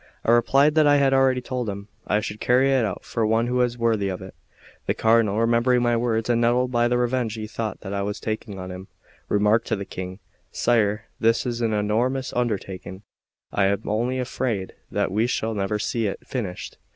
I 0.25 0.31
replied 0.31 0.73
that 0.73 0.87
I 0.87 0.95
had 0.97 1.13
already 1.13 1.41
told 1.41 1.69
him 1.69 1.87
I 2.07 2.21
should 2.21 2.39
carry 2.39 2.71
it 2.73 2.83
out 2.83 3.05
for 3.05 3.23
one 3.23 3.45
who 3.45 3.57
was 3.57 3.77
worthy 3.77 4.07
of 4.09 4.19
it. 4.19 4.33
The 4.87 4.95
Cardinal, 4.95 5.39
remembering 5.39 5.83
my 5.83 5.95
words, 5.95 6.27
and 6.27 6.41
nettled 6.41 6.71
by 6.71 6.87
the 6.87 6.97
revenge 6.97 7.35
he 7.35 7.45
thought 7.45 7.81
that 7.81 7.93
I 7.93 8.01
was 8.01 8.19
taking 8.19 8.57
on 8.57 8.71
him, 8.71 8.87
remarked 9.29 9.67
to 9.67 9.75
the 9.75 9.85
King: 9.85 10.17
"Sire, 10.51 11.03
this 11.19 11.45
is 11.45 11.61
an 11.61 11.71
enormous 11.73 12.33
undertaking; 12.33 13.03
I 13.51 13.65
am 13.65 13.83
only 13.85 14.17
afraid 14.17 14.73
that 14.89 15.11
we 15.11 15.27
shall 15.27 15.53
never 15.53 15.77
see 15.77 16.07
it 16.07 16.25
finished. 16.25 16.79